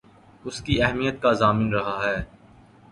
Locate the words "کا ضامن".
1.21-1.73